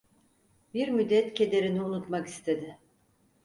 [0.73, 2.77] Bir müddet kederini unutmak istedi.